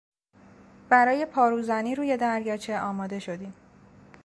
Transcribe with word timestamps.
برای 0.89 1.25
پاروزنی 1.25 1.95
روی 1.95 2.17
دریاچه 2.17 2.79
آماده 2.79 3.19
شدیم. 3.19 3.53